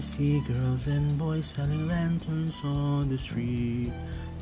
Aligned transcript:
see 0.00 0.40
girls 0.48 0.88
and 0.88 1.18
boys 1.20 1.44
selling 1.44 1.84
lanterns 1.84 2.64
on 2.64 3.12
the 3.12 3.18
street. 3.20 3.92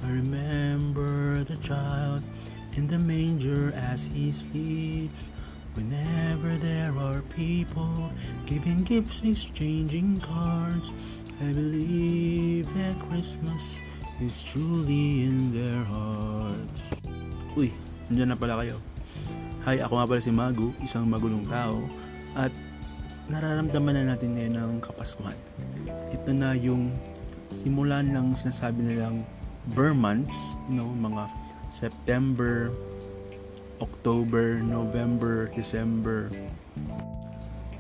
I 0.07 0.09
remember 0.15 1.43
the 1.43 1.59
child 1.59 2.23
in 2.79 2.87
the 2.87 2.99
manger 2.99 3.75
as 3.75 4.07
he 4.07 4.31
sleeps. 4.31 5.27
Whenever 5.75 6.55
there 6.63 6.95
are 6.95 7.27
people 7.35 8.11
giving 8.47 8.87
gifts, 8.87 9.27
exchanging 9.27 10.23
cards, 10.23 10.95
I 11.43 11.51
believe 11.51 12.71
that 12.79 12.95
Christmas 13.11 13.83
is 14.23 14.47
truly 14.47 15.27
in 15.27 15.51
their 15.51 15.83
hearts. 15.91 16.87
Uy, 17.59 17.75
nandiyan 18.07 18.31
na 18.31 18.39
pala 18.39 18.63
kayo. 18.63 18.79
Hi, 19.67 19.83
ako 19.83 19.99
nga 19.99 20.07
pala 20.07 20.21
si 20.23 20.31
Magu, 20.31 20.71
isang 20.87 21.11
magulong 21.11 21.47
tao. 21.51 21.83
At 22.39 22.55
nararamdaman 23.29 23.93
na 23.93 24.17
natin 24.17 24.33
ngayon 24.35 24.55
ng 24.57 24.73
Kapaskuhan. 24.81 25.37
Ito 26.17 26.33
na 26.33 26.57
yung 26.57 26.97
simulan 27.53 28.09
ng 28.09 28.33
sinasabi 28.41 28.81
nilang 28.81 29.25
Burr 29.77 29.93
months, 29.93 30.57
you 30.73 30.81
know, 30.81 30.89
mga 30.89 31.29
September, 31.69 32.73
October, 33.85 34.65
November, 34.65 35.53
December. 35.53 36.33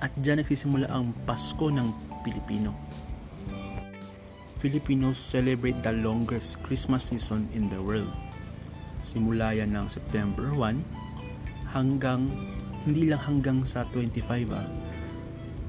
At 0.04 0.12
dyan 0.20 0.44
nagsisimula 0.44 0.84
ang 0.92 1.16
Pasko 1.24 1.72
ng 1.72 1.96
Pilipino. 2.20 2.76
Filipinos 4.60 5.16
celebrate 5.16 5.80
the 5.80 5.94
longest 5.96 6.60
Christmas 6.60 7.08
season 7.08 7.48
in 7.56 7.72
the 7.72 7.80
world. 7.80 8.12
Simula 9.00 9.56
yan 9.56 9.72
ng 9.72 9.88
September 9.88 10.52
1 10.52 11.72
hanggang, 11.72 12.28
hindi 12.84 13.08
lang 13.08 13.22
hanggang 13.24 13.64
sa 13.64 13.88
25 13.96 14.52
ah, 14.52 14.68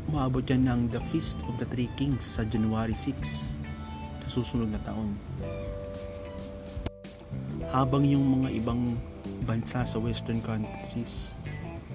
umabot 0.10 0.42
yan 0.42 0.66
ng 0.66 0.82
The 0.90 1.02
Feast 1.14 1.38
of 1.46 1.62
the 1.62 1.70
Three 1.70 1.86
Kings 1.94 2.26
sa 2.26 2.42
January 2.42 2.98
6 2.98 3.54
sa 4.26 4.28
susunod 4.28 4.74
na 4.74 4.82
taon. 4.82 5.14
Habang 7.70 8.02
yung 8.10 8.42
mga 8.42 8.58
ibang 8.58 8.98
bansa 9.46 9.86
sa 9.86 10.02
western 10.02 10.42
countries 10.42 11.38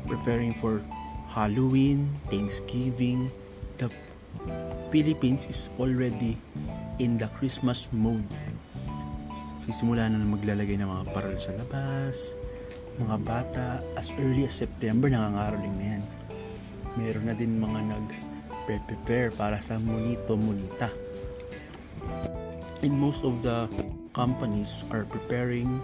preparing 0.07 0.55
for 0.63 0.79
Halloween, 1.35 2.07
Thanksgiving, 2.31 3.35
the 3.83 3.91
Philippines 4.95 5.51
is 5.51 5.67
already 5.83 6.39
in 7.03 7.19
the 7.19 7.27
Christmas 7.35 7.91
mode. 7.91 8.23
Sisimula 9.67 10.07
na 10.07 10.23
maglalagay 10.23 10.79
ng 10.79 10.87
mga 10.87 11.05
paral 11.11 11.35
sa 11.35 11.51
labas, 11.59 12.31
mga 12.95 13.17
bata, 13.27 13.67
as 13.99 14.15
early 14.23 14.47
as 14.47 14.55
September, 14.55 15.11
nangangaroling 15.11 15.75
na 15.75 15.87
yan. 15.99 16.05
Meron 16.95 17.27
na 17.27 17.35
din 17.35 17.59
mga 17.59 17.81
nag-prepare 17.95 19.35
para 19.35 19.59
sa 19.59 19.81
Monito 19.81 20.39
Monita. 20.39 20.93
And 22.85 22.95
most 22.95 23.25
of 23.25 23.41
the 23.43 23.67
companies 24.13 24.85
are 24.93 25.09
preparing 25.09 25.81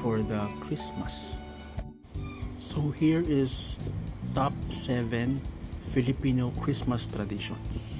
for 0.00 0.24
the 0.24 0.48
Christmas. 0.64 1.36
So 2.56 2.90
here 2.96 3.20
is 3.20 3.78
top 4.32 4.56
7 4.72 5.38
Filipino 5.92 6.50
Christmas 6.56 7.04
traditions. 7.04 7.91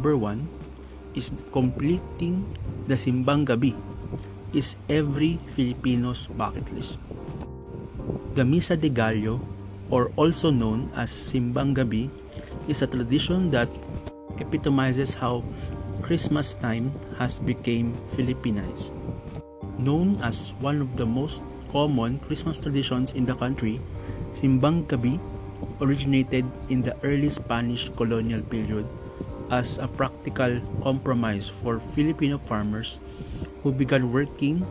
Number 0.00 0.16
one 0.16 0.48
is 1.12 1.28
completing 1.52 2.48
the 2.88 2.96
Simbang 2.96 3.44
Gabi 3.44 3.76
is 4.56 4.80
every 4.88 5.36
Filipino's 5.52 6.24
bucket 6.24 6.64
list. 6.72 6.96
The 8.32 8.48
Misa 8.48 8.80
de 8.80 8.88
Gallo, 8.88 9.44
or 9.92 10.08
also 10.16 10.48
known 10.48 10.88
as 10.96 11.12
Simbang 11.12 11.76
Gabi, 11.76 12.08
is 12.64 12.80
a 12.80 12.88
tradition 12.88 13.52
that 13.52 13.68
epitomizes 14.40 15.12
how 15.12 15.44
Christmas 16.00 16.56
time 16.56 16.96
has 17.20 17.36
become 17.36 17.92
Filipinized. 18.16 18.96
Known 19.76 20.16
as 20.24 20.56
one 20.64 20.80
of 20.80 20.96
the 20.96 21.04
most 21.04 21.44
common 21.68 22.24
Christmas 22.24 22.56
traditions 22.56 23.12
in 23.12 23.28
the 23.28 23.36
country, 23.36 23.84
Simbang 24.32 24.88
Gabi 24.88 25.20
originated 25.84 26.48
in 26.72 26.80
the 26.80 26.96
early 27.04 27.28
Spanish 27.28 27.92
colonial 28.00 28.40
period 28.40 28.88
as 29.50 29.78
a 29.78 29.86
practical 29.86 30.62
compromise 30.82 31.50
for 31.50 31.82
Filipino 31.92 32.38
farmers 32.38 32.98
who 33.62 33.74
began 33.74 34.14
working 34.14 34.62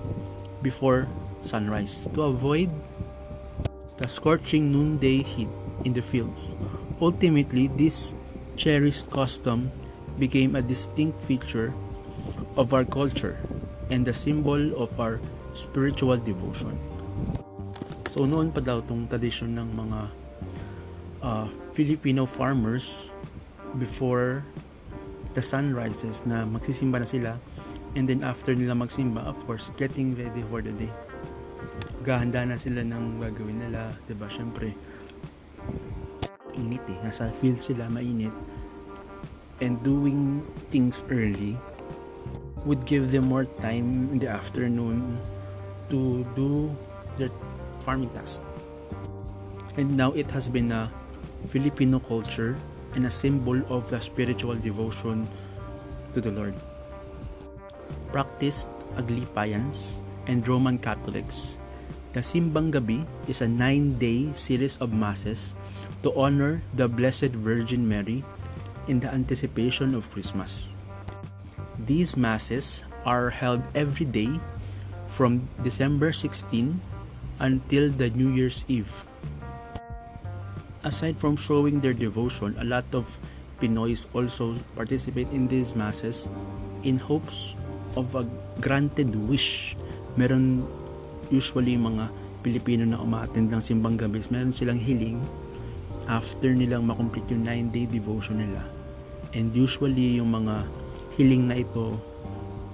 before 0.63 1.07
sunrise 1.43 2.07
to 2.15 2.23
avoid 2.23 2.71
the 3.99 4.07
scorching 4.07 4.71
noonday 4.71 5.23
heat 5.23 5.51
in 5.83 5.93
the 5.93 6.01
fields. 6.01 6.55
Ultimately, 6.99 7.67
this 7.67 8.15
cherished 8.55 9.11
custom 9.11 9.71
became 10.17 10.55
a 10.55 10.61
distinct 10.61 11.19
feature 11.23 11.73
of 12.55 12.73
our 12.73 12.83
culture 12.83 13.39
and 13.89 14.03
the 14.07 14.13
symbol 14.13 14.75
of 14.75 14.91
our 14.99 15.19
spiritual 15.53 16.17
devotion. 16.17 16.79
So 18.07 18.25
noon 18.25 18.51
pa 18.51 18.63
daw 18.63 18.83
tong 18.83 19.07
tradisyon 19.07 19.55
ng 19.59 19.69
mga 19.75 19.99
uh, 21.23 21.47
Filipino 21.75 22.25
farmers 22.25 23.11
before 23.77 24.43
the 25.33 25.43
sun 25.43 25.73
rises 25.75 26.25
na 26.25 26.45
magsisimba 26.45 27.01
na 27.01 27.07
sila 27.07 27.33
and 27.97 28.05
then 28.09 28.21
after 28.21 28.53
nila 28.53 28.73
magsimba 28.73 29.21
of 29.25 29.37
course 29.45 29.73
getting 29.77 30.13
ready 30.15 30.43
for 30.49 30.61
the 30.61 30.73
day. 30.73 30.91
Gahanda 32.05 32.47
na 32.47 32.55
sila 32.55 32.81
ng 32.81 33.19
gagawin 33.19 33.59
nila 33.59 33.93
ba 33.93 34.05
diba? 34.07 34.27
syempre 34.29 34.73
init 36.57 36.83
eh. 36.89 36.97
Nasa 37.05 37.29
field 37.35 37.61
sila 37.61 37.87
mainit. 37.91 38.33
And 39.59 39.75
doing 39.83 40.47
things 40.71 41.03
early 41.11 41.59
would 42.63 42.87
give 42.87 43.11
them 43.11 43.27
more 43.27 43.43
time 43.59 44.07
in 44.15 44.17
the 44.23 44.31
afternoon 44.31 45.19
to 45.91 46.23
do 46.35 46.71
their 47.19 47.31
farming 47.83 48.11
task 48.15 48.39
and 49.79 49.95
now 49.95 50.11
it 50.11 50.29
has 50.31 50.51
been 50.51 50.71
a 50.75 50.91
Filipino 51.47 51.99
culture 52.03 52.59
and 52.95 53.05
a 53.05 53.11
symbol 53.11 53.61
of 53.69 53.89
the 53.89 53.99
spiritual 53.99 54.55
devotion 54.55 55.27
to 56.13 56.21
the 56.21 56.31
Lord. 56.31 56.55
Practiced 58.11 58.69
Aglipayans 58.97 60.01
and 60.27 60.45
Roman 60.47 60.77
Catholics, 60.77 61.57
the 62.13 62.21
Simbang 62.21 62.73
Gabi 62.73 63.05
is 63.27 63.41
a 63.41 63.47
nine-day 63.47 64.33
series 64.33 64.77
of 64.77 64.93
masses 64.93 65.53
to 66.01 66.13
honor 66.17 66.61
the 66.73 66.87
Blessed 66.87 67.37
Virgin 67.37 67.87
Mary 67.87 68.25
in 68.87 68.99
the 68.99 69.13
anticipation 69.13 69.93
of 69.93 70.09
Christmas. 70.09 70.69
These 71.77 72.17
masses 72.17 72.81
are 73.05 73.29
held 73.29 73.61
every 73.75 74.05
day 74.05 74.41
from 75.07 75.49
December 75.63 76.11
16 76.11 76.81
until 77.39 77.89
the 77.89 78.09
New 78.09 78.29
Year's 78.29 78.65
Eve 78.67 79.05
aside 80.83 81.19
from 81.19 81.35
showing 81.35 81.79
their 81.79 81.93
devotion, 81.93 82.55
a 82.59 82.63
lot 82.63 82.87
of 82.93 83.07
Pinoys 83.59 84.07
also 84.15 84.55
participate 84.75 85.27
in 85.35 85.47
these 85.47 85.75
masses 85.75 86.31
in 86.83 86.95
hopes 86.95 87.55
of 87.99 88.15
a 88.15 88.23
granted 88.63 89.11
wish. 89.27 89.75
Meron 90.15 90.63
usually 91.27 91.75
mga 91.75 92.07
Pilipino 92.39 92.87
na 92.87 92.97
umaattend 93.03 93.51
ng 93.51 93.59
simbang 93.59 93.99
gabi, 93.99 94.23
meron 94.31 94.55
silang 94.55 94.79
hiling 94.79 95.19
after 96.07 96.55
nilang 96.55 96.87
makomplete 96.87 97.27
yung 97.35 97.43
9-day 97.43 97.91
devotion 97.91 98.39
nila. 98.39 98.63
And 99.35 99.51
usually 99.51 100.23
yung 100.23 100.31
mga 100.31 100.63
hiling 101.19 101.51
na 101.51 101.59
ito 101.59 101.99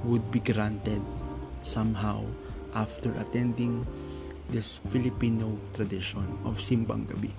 would 0.05 0.23
be 0.29 0.37
granted 0.37 1.01
somehow 1.65 2.21
after 2.77 3.09
attending 3.17 3.81
this 4.53 4.77
Filipino 4.93 5.57
tradition 5.73 6.29
of 6.45 6.61
simbang 6.61 7.09
gabi 7.09 7.33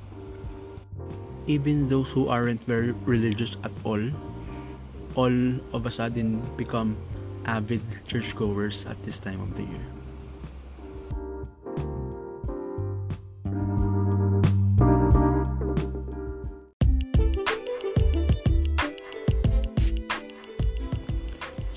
even 1.46 1.88
those 1.88 2.10
who 2.10 2.26
aren't 2.26 2.62
very 2.66 2.90
religious 3.06 3.56
at 3.62 3.70
all, 3.86 4.02
all 5.14 5.36
of 5.72 5.86
a 5.86 5.90
sudden 5.90 6.42
become 6.58 6.98
avid 7.46 7.80
churchgoers 8.06 8.84
at 8.86 8.98
this 9.06 9.22
time 9.22 9.40
of 9.40 9.54
the 9.54 9.62
year. 9.62 9.86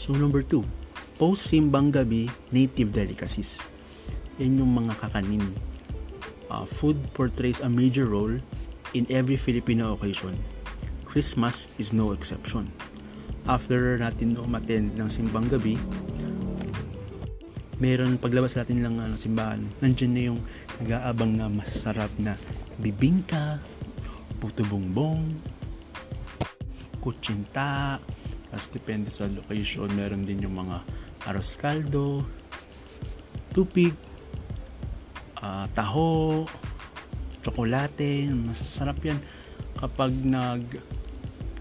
So 0.01 0.17
number 0.17 0.41
two, 0.41 0.65
post-simbang 1.21 1.93
gabi 1.93 2.33
native 2.49 2.89
delicacies. 2.89 3.69
Yan 4.41 4.57
yung 4.57 4.73
mga 4.73 4.97
kakanin. 4.97 5.53
Uh, 6.49 6.65
food 6.65 6.97
portrays 7.13 7.61
a 7.61 7.69
major 7.69 8.09
role 8.09 8.41
in 8.93 9.09
every 9.09 9.37
Filipino 9.37 9.93
occasion. 9.93 10.37
Christmas 11.05 11.67
is 11.77 11.93
no 11.93 12.13
exception. 12.13 12.69
after 13.49 13.97
natin 13.97 14.37
umattend 14.37 14.93
ng 14.93 15.09
simbang 15.09 15.49
gabi, 15.49 15.73
meron 17.81 18.21
paglabas 18.21 18.53
natin 18.53 18.85
lang 18.85 19.01
ng 19.01 19.17
simbahan, 19.17 19.65
nandiyan 19.81 20.11
na 20.13 20.21
yung 20.29 20.39
nag-aabang 20.77 21.33
na 21.33 21.49
masarap 21.49 22.13
na 22.21 22.37
bibingka, 22.77 23.57
puto 24.37 24.61
bongbong, 24.69 25.33
kutsinta, 27.01 27.97
tapos 28.53 28.67
depende 28.69 29.09
sa 29.09 29.25
location, 29.25 29.89
meron 29.97 30.21
din 30.21 30.45
yung 30.45 30.53
mga 30.53 30.85
aros 31.25 31.57
caldo, 31.57 32.21
tupig, 33.49 33.97
uh, 35.41 35.65
taho, 35.73 36.45
tsokolate, 37.39 38.27
masasarap 38.27 38.99
yan 39.03 39.19
kapag 39.79 40.11
nag 40.23 40.63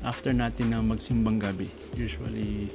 after 0.02 0.30
natin 0.34 0.75
na 0.75 0.82
magsimbang 0.82 1.38
gabi. 1.38 1.70
Usually 1.94 2.70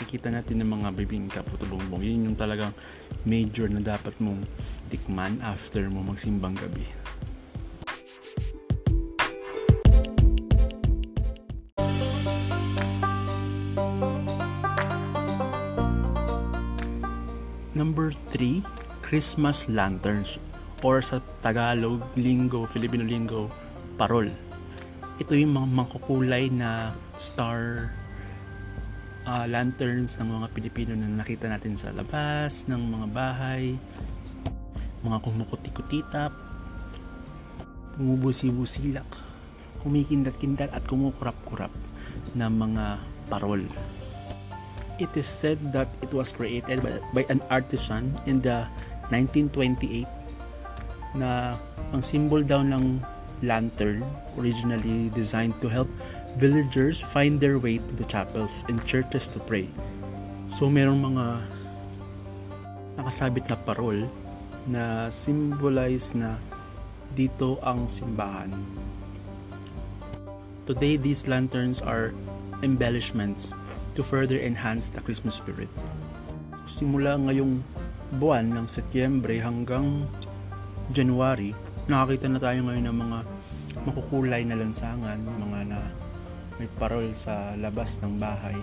kikita 0.00 0.32
natin 0.32 0.64
ng 0.64 0.70
mga 0.80 0.88
bibingka 0.96 1.40
puto 1.44 1.68
bongbong. 1.68 2.02
Yun 2.02 2.32
yung 2.32 2.38
talagang 2.38 2.74
major 3.28 3.68
na 3.68 3.84
dapat 3.84 4.16
mong 4.18 4.42
tikman 4.88 5.38
after 5.44 5.86
mo 5.92 6.02
magsimbang 6.02 6.56
gabi. 6.56 6.86
Number 17.70 18.12
3, 18.34 18.60
Christmas 19.00 19.64
lanterns 19.70 20.36
or 20.80 21.04
sa 21.04 21.20
Tagalog, 21.44 22.00
Linggo, 22.16 22.64
Filipino 22.68 23.04
Linggo, 23.04 23.48
parol. 24.00 24.32
Ito 25.20 25.36
yung 25.36 25.52
mga 25.52 25.68
mangkukulay 25.68 26.48
na 26.48 26.96
star 27.20 27.92
uh, 29.28 29.44
lanterns 29.44 30.16
ng 30.16 30.28
mga 30.40 30.46
Pilipino 30.56 30.92
na 30.96 31.20
nakita 31.20 31.48
natin 31.48 31.76
sa 31.76 31.92
labas 31.92 32.64
ng 32.64 32.80
mga 32.80 33.06
bahay, 33.12 33.76
mga 35.04 35.18
kumukuti-kutitap, 35.20 36.32
bumubusi-busilak, 38.00 39.08
kumikindat-kindat 39.84 40.72
at 40.72 40.84
kumukurap-kurap 40.88 41.72
na 42.32 42.48
mga 42.48 43.00
parol 43.28 43.60
it 45.00 45.08
is 45.16 45.26
said 45.26 45.56
that 45.72 45.88
it 46.04 46.12
was 46.12 46.30
created 46.30 46.84
by, 46.84 47.00
by 47.16 47.24
an 47.32 47.40
artisan 47.48 48.12
in 48.28 48.38
the 48.44 48.68
1928 49.08 50.04
na 51.14 51.58
ang 51.90 52.02
symbol 52.02 52.42
daw 52.44 52.62
ng 52.62 53.02
lantern 53.40 54.04
originally 54.36 55.08
designed 55.16 55.56
to 55.64 55.68
help 55.68 55.88
villagers 56.36 57.00
find 57.00 57.40
their 57.40 57.58
way 57.58 57.80
to 57.80 57.92
the 57.96 58.06
chapels 58.06 58.62
and 58.68 58.78
churches 58.86 59.26
to 59.26 59.40
pray. 59.42 59.66
So 60.54 60.70
merong 60.70 61.00
mga 61.02 61.24
nakasabit 63.00 63.50
na 63.50 63.56
parol 63.58 64.06
na 64.68 65.08
symbolize 65.10 66.14
na 66.14 66.38
dito 67.16 67.58
ang 67.64 67.90
simbahan. 67.90 68.54
Today 70.68 70.94
these 70.94 71.26
lanterns 71.26 71.82
are 71.82 72.14
embellishments 72.62 73.56
to 73.98 74.06
further 74.06 74.38
enhance 74.38 74.92
the 74.92 75.02
Christmas 75.02 75.42
spirit. 75.42 75.70
Simula 76.70 77.18
ngayong 77.18 77.66
buwan 78.22 78.54
ng 78.54 78.66
Setyembre 78.70 79.42
hanggang 79.42 80.06
January, 80.90 81.54
nakakita 81.86 82.26
na 82.26 82.42
tayo 82.42 82.66
ngayon 82.66 82.90
ng 82.90 82.98
mga 82.98 83.18
makukulay 83.86 84.42
na 84.42 84.58
lansangan, 84.58 85.18
mga 85.22 85.58
na 85.70 85.80
may 86.58 86.66
parol 86.76 87.14
sa 87.14 87.54
labas 87.54 88.02
ng 88.02 88.18
bahay 88.18 88.58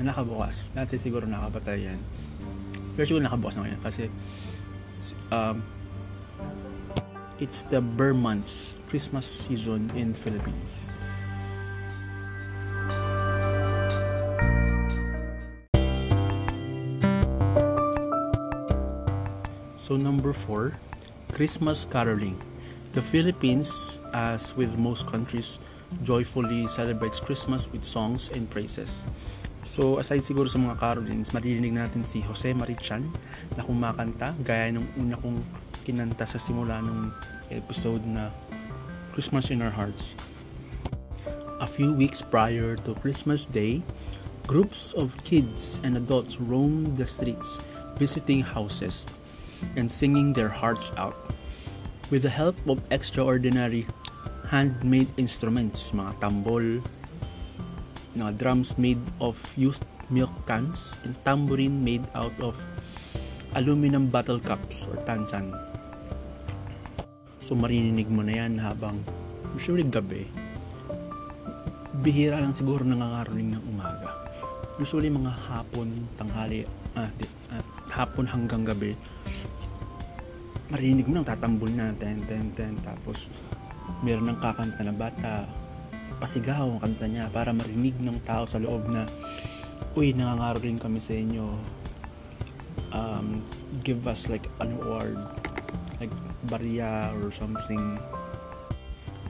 na 0.00 0.10
nakabukas. 0.10 0.72
Dati 0.72 0.96
siguro 0.96 1.28
nakapatay 1.28 1.92
yan. 1.92 2.00
Pero 2.96 3.04
siguro 3.04 3.22
nakabukas 3.28 3.60
na 3.60 3.68
ngayon 3.68 3.80
kasi 3.84 4.08
um, 5.28 5.60
it's 7.36 7.68
the 7.68 7.84
Burr 7.84 8.16
months, 8.16 8.72
Christmas 8.88 9.28
season 9.28 9.92
in 9.92 10.16
Philippines. 10.16 10.72
So 19.76 20.00
number 20.00 20.32
4, 20.32 20.91
Christmas 21.32 21.88
caroling. 21.88 22.36
The 22.92 23.00
Philippines, 23.00 23.98
as 24.12 24.52
with 24.52 24.76
most 24.76 25.08
countries, 25.08 25.56
joyfully 26.04 26.68
celebrates 26.68 27.20
Christmas 27.20 27.64
with 27.72 27.88
songs 27.88 28.28
and 28.36 28.44
praises. 28.52 29.04
So 29.64 29.96
aside 29.96 30.28
siguro 30.28 30.44
sa 30.44 30.60
mga 30.60 30.76
carolings, 30.76 31.32
maririnig 31.32 31.72
natin 31.72 32.04
si 32.04 32.20
Jose 32.20 32.52
Marichan 32.52 33.08
na 33.56 33.64
kumakanta 33.64 34.36
gaya 34.44 34.76
ng 34.76 34.84
una 35.00 35.16
kong 35.16 35.40
kinanta 35.88 36.28
sa 36.28 36.36
simula 36.36 36.84
ng 36.84 37.08
episode 37.48 38.04
na 38.04 38.28
Christmas 39.16 39.48
in 39.48 39.64
Our 39.64 39.72
Hearts. 39.72 40.12
A 41.64 41.68
few 41.68 41.96
weeks 41.96 42.20
prior 42.20 42.76
to 42.84 42.92
Christmas 43.00 43.48
Day, 43.48 43.80
groups 44.44 44.92
of 44.92 45.16
kids 45.24 45.80
and 45.80 45.96
adults 45.96 46.36
roamed 46.42 47.00
the 47.00 47.08
streets 47.08 47.62
visiting 47.96 48.44
houses 48.44 49.08
and 49.76 49.90
singing 49.90 50.32
their 50.32 50.48
hearts 50.48 50.92
out. 50.96 51.16
With 52.10 52.22
the 52.22 52.32
help 52.32 52.56
of 52.68 52.82
extraordinary 52.90 53.86
handmade 54.52 55.08
instruments, 55.16 55.96
mga 55.96 56.20
tambol, 56.20 56.84
mga 58.12 58.36
drums 58.36 58.76
made 58.76 59.00
of 59.16 59.40
used 59.56 59.88
milk 60.12 60.32
cans, 60.44 60.92
and 61.08 61.16
tambourine 61.24 61.80
made 61.80 62.04
out 62.12 62.36
of 62.44 62.60
aluminum 63.56 64.12
bottle 64.12 64.40
cups 64.40 64.84
or 64.92 65.00
tanchan. 65.08 65.52
So 67.48 67.56
marinig 67.56 68.12
mo 68.12 68.20
na 68.20 68.44
yan 68.44 68.60
habang 68.60 69.00
usually 69.56 69.88
gabi. 69.88 70.28
Bihira 72.04 72.40
lang 72.40 72.52
siguro 72.52 72.84
nangangaroling 72.84 73.56
ng 73.56 73.64
umaga. 73.72 74.12
Usually 74.80 75.12
mga 75.12 75.32
hapon, 75.48 76.08
tanghali, 76.16 76.64
ah, 76.96 77.08
ah, 77.52 77.64
hapon 77.92 78.24
hanggang 78.24 78.64
gabi 78.64 78.96
marinig 80.72 81.04
mo 81.04 81.20
nang 81.20 81.28
tatambol 81.28 81.68
na 81.68 81.92
ten 82.00 82.24
ten 82.24 82.48
ten. 82.56 82.72
Tapos 82.80 83.28
meron 84.00 84.32
ng 84.32 84.40
kakanta 84.40 84.80
na 84.80 84.96
bata. 84.96 85.44
Pasigaw 86.16 86.64
ang 86.64 86.80
kanta 86.80 87.04
niya 87.04 87.28
para 87.28 87.52
marinig 87.52 87.92
ng 88.00 88.24
tao 88.24 88.48
sa 88.48 88.56
loob 88.56 88.88
na 88.88 89.04
uy 89.92 90.16
nangangaro 90.16 90.64
rin 90.64 90.80
kami 90.80 90.96
sa 91.04 91.12
inyo. 91.12 91.46
Um, 92.92 93.44
give 93.84 94.04
us 94.08 94.32
like 94.32 94.48
an 94.60 94.72
award 94.80 95.16
like 96.00 96.12
barya 96.48 97.12
or 97.20 97.28
something. 97.36 98.00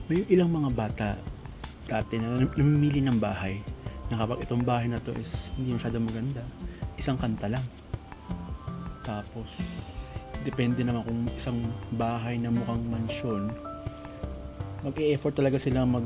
May 0.07 0.23
ilang 0.31 0.51
mga 0.55 0.69
bata 0.71 1.09
dati 1.87 2.15
na 2.19 2.39
namimili 2.39 3.03
ng 3.03 3.19
bahay. 3.19 3.59
Na 4.11 4.19
kapag 4.19 4.43
itong 4.47 4.63
bahay 4.63 4.87
na 4.87 4.99
to 4.99 5.11
is 5.15 5.51
hindi 5.55 5.75
masyado 5.75 5.99
maganda. 5.99 6.43
Isang 6.95 7.19
kanta 7.19 7.51
lang. 7.51 7.65
Tapos 9.03 9.49
depende 10.43 10.83
naman 10.83 11.07
kung 11.07 11.21
isang 11.31 11.59
bahay 11.95 12.35
na 12.35 12.51
mukhang 12.51 12.83
mansyon. 12.91 13.47
Mag-e-effort 14.83 15.39
talaga 15.39 15.55
sila 15.55 15.87
mag 15.87 16.03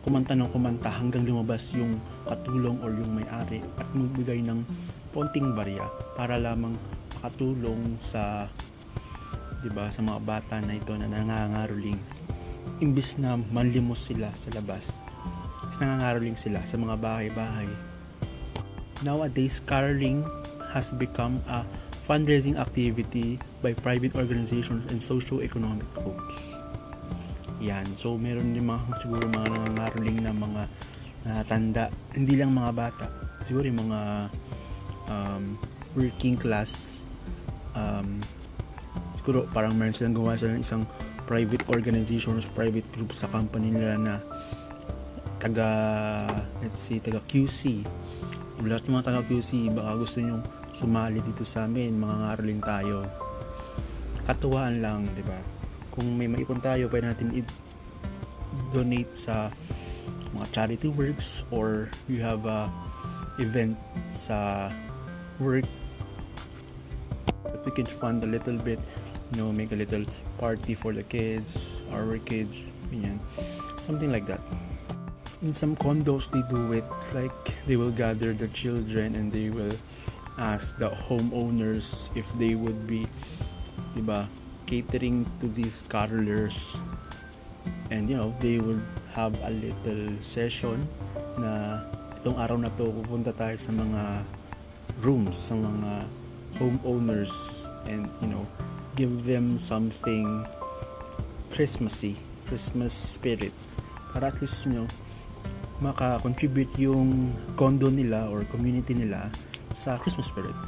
kumanta 0.00 0.32
ng 0.32 0.48
kumanta 0.48 0.88
hanggang 0.88 1.28
lumabas 1.28 1.76
yung 1.76 2.00
katulong 2.24 2.80
or 2.80 2.96
yung 2.96 3.12
may-ari 3.12 3.60
at 3.76 3.88
magbigay 3.92 4.40
ng 4.40 4.64
konting 5.12 5.52
barya 5.52 5.84
para 6.16 6.40
lamang 6.40 6.72
makatulong 7.18 7.98
sa 8.00 8.48
'di 9.60 9.68
ba 9.74 9.90
sa 9.92 10.00
mga 10.00 10.20
bata 10.22 10.56
na 10.64 10.78
ito 10.78 10.94
na 10.96 11.10
nangangaroling 11.10 11.98
imbis 12.78 13.18
na 13.20 13.36
manlimos 13.36 14.06
sila 14.06 14.30
sa 14.38 14.48
labas 14.54 14.88
nangangaroling 15.78 16.38
sila 16.38 16.64
sa 16.66 16.74
mga 16.74 16.96
bahay-bahay. 16.98 17.70
Nowadays 19.06 19.62
caroling 19.62 20.26
has 20.74 20.90
become 20.96 21.38
a 21.46 21.62
fundraising 22.08 22.56
activity 22.56 23.36
by 23.60 23.76
private 23.76 24.16
organizations 24.16 24.88
and 24.88 24.98
socio-economic 24.98 25.84
groups. 25.92 26.56
Yan. 27.60 27.84
So, 28.00 28.16
meron 28.16 28.56
din 28.56 28.64
mga 28.64 28.96
siguro 29.04 29.28
mga 29.28 29.46
nangangaroling 29.52 30.18
na 30.24 30.32
mga 30.32 30.62
uh, 31.28 31.42
tanda. 31.44 31.92
Hindi 32.16 32.40
lang 32.40 32.56
mga 32.56 32.72
bata. 32.72 33.06
Siguro 33.44 33.68
yung 33.68 33.92
mga 33.92 34.00
um, 35.12 35.60
working 35.92 36.40
class 36.40 37.02
um, 37.74 38.18
siguro 39.16 39.44
parang 39.50 39.74
meron 39.76 39.92
silang 39.92 40.16
gawa 40.16 40.36
sila 40.36 40.56
ng 40.56 40.62
isang 40.62 40.82
private 41.28 41.64
organization 41.72 42.40
or 42.40 42.44
private 42.56 42.86
group 42.92 43.12
sa 43.12 43.28
company 43.28 43.72
nila 43.72 43.96
na 44.00 44.14
taga 45.38 45.70
let's 46.64 46.82
say 46.82 46.98
taga 46.98 47.22
QC 47.28 47.84
lahat 48.64 48.82
ng 48.88 48.94
mga 48.98 49.06
taga 49.06 49.22
QC 49.28 49.70
baka 49.70 49.90
gusto 49.94 50.18
nyo 50.18 50.42
sumali 50.78 51.18
dito 51.20 51.42
sa 51.42 51.66
amin, 51.66 51.98
mga 51.98 52.14
ngaroling 52.22 52.62
tayo. 52.62 53.02
Katuwaan 54.22 54.78
lang, 54.78 55.10
di 55.12 55.26
ba? 55.26 55.38
Kung 55.90 56.14
may 56.14 56.30
maipon 56.30 56.62
tayo, 56.62 56.86
pwede 56.86 57.10
natin 57.10 57.34
i-donate 57.34 59.12
sa 59.18 59.50
mga 60.38 60.46
charity 60.54 60.88
works 60.88 61.42
or 61.50 61.90
you 62.06 62.22
have 62.22 62.46
a 62.46 62.70
event 63.42 63.74
sa 64.10 64.68
work 65.38 65.64
we 67.64 67.70
can 67.70 67.86
fund 67.86 68.22
a 68.24 68.26
little 68.26 68.58
bit 68.58 68.80
you 69.32 69.38
know 69.38 69.52
make 69.52 69.72
a 69.72 69.78
little 69.78 70.04
party 70.38 70.74
for 70.74 70.92
the 70.92 71.02
kids 71.06 71.80
our 71.92 72.18
kids 72.26 72.66
ganyan 72.90 73.16
something 73.86 74.10
like 74.10 74.26
that 74.26 74.42
in 75.42 75.54
some 75.54 75.76
condos 75.78 76.26
they 76.34 76.42
do 76.50 76.72
it 76.74 76.86
like 77.14 77.34
they 77.66 77.76
will 77.78 77.94
gather 77.94 78.34
the 78.34 78.48
children 78.50 79.14
and 79.14 79.30
they 79.30 79.48
will 79.50 79.74
ask 80.38 80.78
the 80.78 80.88
homeowners 80.88 82.08
if 82.14 82.26
they 82.38 82.54
would 82.54 82.86
be 82.86 83.04
diba 83.98 84.30
catering 84.70 85.26
to 85.42 85.50
these 85.50 85.82
carolers 85.90 86.78
and 87.90 88.06
you 88.06 88.16
know 88.16 88.30
they 88.38 88.62
will 88.62 88.80
have 89.12 89.34
a 89.42 89.50
little 89.50 90.06
session 90.22 90.86
na 91.40 91.82
itong 92.22 92.38
araw 92.38 92.54
na 92.54 92.70
to 92.78 92.86
pupunta 93.02 93.34
tayo 93.34 93.58
sa 93.58 93.74
mga 93.74 94.22
rooms 95.02 95.34
sa 95.34 95.54
mga 95.58 96.06
homeowners 96.58 97.66
and 97.86 98.06
you 98.22 98.30
know 98.30 98.44
give 98.94 99.26
them 99.26 99.58
something 99.58 100.42
Christmassy 101.54 102.18
Christmas 102.50 102.92
spirit. 102.92 103.54
Para 104.12 104.30
at 104.30 104.36
least 104.42 104.66
you 104.66 104.82
know 104.82 104.88
maka-contribute 105.78 106.74
yung 106.74 107.30
condo 107.54 107.86
nila 107.86 108.26
or 108.26 108.42
community 108.50 108.98
nila 108.98 109.30
sa 109.78 109.94
Christmas 110.02 110.26
spirit. 110.26 110.58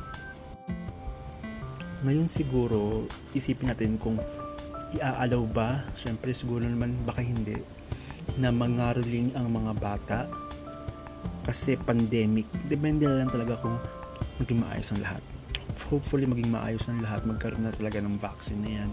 Ngayon 2.06 2.30
siguro, 2.30 3.10
isipin 3.34 3.74
natin 3.74 3.98
kung 3.98 4.22
iaalaw 4.94 5.42
ba, 5.50 5.82
syempre 5.98 6.30
siguro 6.30 6.62
naman 6.62 6.94
baka 7.02 7.26
hindi, 7.26 7.58
na 8.38 8.54
mangaroling 8.54 9.34
ang 9.34 9.50
mga 9.50 9.72
bata 9.82 10.20
kasi 11.42 11.74
pandemic. 11.74 12.46
Depende 12.70 13.10
lang 13.10 13.26
talaga 13.26 13.58
kung 13.58 13.74
maging 14.38 14.62
maayos 14.62 14.88
ang 14.94 15.02
lahat. 15.02 15.22
Hopefully 15.90 16.22
maging 16.22 16.54
maayos 16.54 16.86
ang 16.86 17.02
lahat, 17.02 17.26
magkaroon 17.26 17.66
na 17.66 17.74
talaga 17.74 17.98
ng 17.98 18.14
vaccine 18.14 18.62
na 18.62 18.70
yan. 18.70 18.90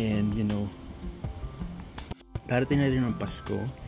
And 0.00 0.32
you 0.32 0.48
know, 0.48 0.64
darating 2.48 2.80
na 2.80 2.88
rin 2.88 3.04
ang 3.04 3.20
Pasko 3.20 3.81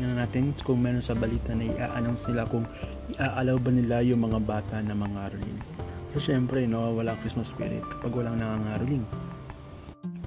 tingnan 0.00 0.16
natin 0.16 0.56
kung 0.64 0.80
meron 0.80 1.04
sa 1.04 1.12
balita 1.12 1.52
na 1.52 1.68
i-announce 1.68 2.32
nila 2.32 2.48
kung 2.48 2.64
i-allow 3.20 3.60
ba 3.60 3.68
nila 3.68 4.00
yung 4.00 4.24
mga 4.24 4.40
bata 4.40 4.80
na 4.80 4.96
mangaroling. 4.96 5.60
So 6.16 6.24
syempre, 6.24 6.64
no, 6.64 6.96
wala 6.96 7.20
Christmas 7.20 7.52
spirit 7.52 7.84
kapag 7.84 8.08
walang 8.16 8.40
nangangaroling. 8.40 9.04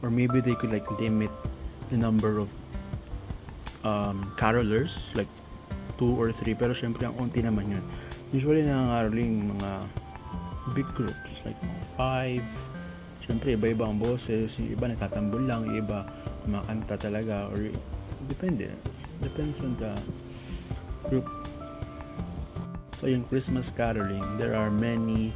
Or 0.05 0.13
maybe 0.13 0.45
they 0.45 0.53
could 0.53 0.69
like 0.69 0.85
limit 1.01 1.33
the 1.89 1.97
number 1.97 2.45
of 2.45 2.53
um, 3.81 4.21
carolers, 4.37 5.09
like 5.17 5.31
two 5.97 6.13
or 6.21 6.29
three. 6.29 6.53
Pero 6.53 6.77
syempre, 6.77 7.09
ang 7.09 7.17
unti 7.17 7.41
naman 7.41 7.73
yun. 7.73 7.83
Usually, 8.29 8.61
nangangaroling 8.61 9.57
mga 9.57 9.71
big 10.77 10.85
groups, 10.93 11.41
like 11.49 11.57
five. 11.97 12.45
Syempre, 13.25 13.57
iba-iba 13.57 13.89
ang 13.89 13.97
boses. 13.97 14.53
Iba 14.61 14.85
natatambol 14.85 15.49
lang, 15.49 15.65
iba 15.73 16.05
makanta 16.45 16.93
talaga 16.93 17.49
or 17.49 17.73
depende. 18.27 18.71
Depends 19.21 19.59
on 19.59 19.75
the 19.77 19.93
group. 21.09 21.27
So 22.99 23.11
yung 23.11 23.27
Christmas 23.27 23.67
caroling 23.69 24.23
there 24.39 24.55
are 24.55 24.71
many 24.71 25.35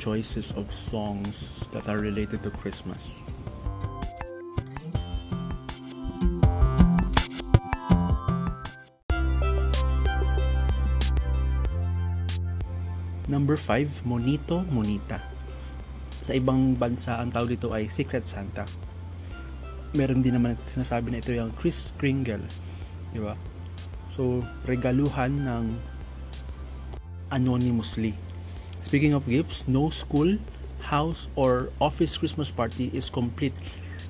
choices 0.00 0.50
of 0.56 0.66
songs 0.72 1.36
that 1.70 1.86
are 1.86 2.00
related 2.00 2.42
to 2.42 2.50
Christmas. 2.50 3.22
Number 13.30 13.54
5, 13.54 14.02
Monito 14.02 14.66
Monita. 14.74 15.22
Sa 16.26 16.34
ibang 16.34 16.74
bansa, 16.74 17.22
ang 17.22 17.30
tawag 17.30 17.54
dito 17.54 17.70
ay 17.70 17.86
Secret 17.86 18.26
Santa 18.26 18.66
meron 19.94 20.22
din 20.22 20.38
naman 20.38 20.54
sinasabi 20.70 21.10
na 21.10 21.18
ito 21.18 21.34
yung 21.34 21.50
Chris 21.58 21.90
Kringle. 21.98 22.46
Di 23.10 23.18
ba? 23.18 23.34
So, 24.10 24.42
regaluhan 24.66 25.46
ng 25.46 25.64
anonymously. 27.30 28.14
Speaking 28.82 29.14
of 29.14 29.26
gifts, 29.26 29.66
no 29.66 29.90
school, 29.90 30.38
house, 30.90 31.30
or 31.34 31.70
office 31.78 32.18
Christmas 32.18 32.50
party 32.50 32.90
is 32.90 33.10
complete 33.10 33.54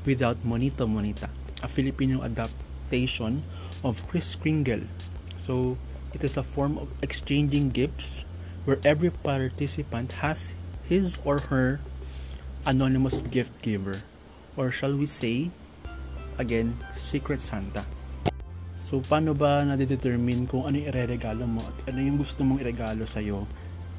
without 0.05 0.41
Monita 0.45 0.89
Monita, 0.89 1.29
a 1.61 1.69
Filipino 1.69 2.25
adaptation 2.25 3.45
of 3.85 4.05
Chris 4.09 4.37
Kringle. 4.37 4.89
So, 5.37 5.77
it 6.13 6.25
is 6.25 6.37
a 6.37 6.43
form 6.43 6.77
of 6.79 6.89
exchanging 7.03 7.71
gifts 7.71 8.25
where 8.65 8.81
every 8.85 9.11
participant 9.11 10.25
has 10.25 10.53
his 10.85 11.19
or 11.25 11.39
her 11.53 11.81
anonymous 12.67 13.21
gift 13.23 13.55
giver. 13.63 14.03
Or 14.57 14.71
shall 14.71 14.97
we 14.97 15.07
say, 15.07 15.51
again, 16.41 16.73
Secret 16.97 17.45
Santa. 17.45 17.85
So, 18.81 18.99
paano 19.05 19.37
ba 19.37 19.63
nade-determine 19.63 20.49
kung 20.49 20.65
ano 20.67 20.81
yung 20.81 20.89
ireregalo 20.89 21.45
mo 21.47 21.61
at 21.63 21.93
ano 21.93 22.01
yung 22.01 22.19
gusto 22.19 22.43
mong 22.43 22.65
iregalo 22.65 23.05
sa'yo 23.05 23.45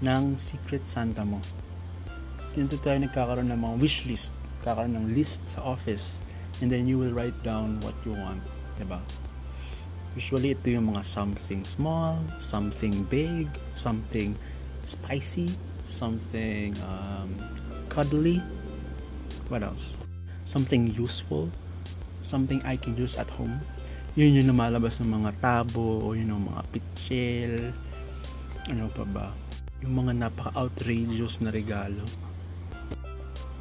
ng 0.01 0.35
Secret 0.35 0.89
Santa 0.89 1.21
mo? 1.21 1.37
Dito 2.51 2.75
tayo 2.81 2.99
nagkakaroon 2.99 3.47
ng 3.47 3.61
mga 3.61 3.75
wish 3.79 4.03
list. 4.09 4.35
Kakaroon 4.65 4.97
ng 4.97 5.07
list 5.15 5.47
sa 5.47 5.63
office. 5.63 6.19
And 6.59 6.67
then 6.67 6.89
you 6.89 6.99
will 6.99 7.15
write 7.15 7.37
down 7.45 7.79
what 7.85 7.95
you 8.03 8.11
want. 8.11 8.43
Diba? 8.75 8.99
Usually, 10.11 10.51
ito 10.51 10.67
yung 10.67 10.91
mga 10.91 11.07
something 11.07 11.63
small, 11.63 12.19
something 12.43 13.07
big, 13.07 13.47
something 13.71 14.35
spicy, 14.83 15.47
something 15.87 16.75
um, 16.83 17.31
cuddly. 17.87 18.43
What 19.47 19.63
else? 19.63 19.95
Something 20.43 20.91
useful, 20.91 21.47
something 22.21 22.61
I 22.63 22.77
can 22.77 22.97
use 22.97 23.17
at 23.17 23.29
home. 23.29 23.61
Yun 24.15 24.41
yung 24.41 24.51
lumalabas 24.51 24.99
ng 24.99 25.07
mga 25.07 25.31
tabo 25.39 26.03
o 26.03 26.13
yun 26.13 26.35
yung 26.35 26.45
mga 26.51 26.61
pitchel. 26.71 27.53
Ano 28.67 28.91
pa 28.91 29.03
ba? 29.07 29.27
Yung 29.81 30.05
mga 30.05 30.27
napaka-outrageous 30.27 31.41
na 31.41 31.49
regalo. 31.49 32.03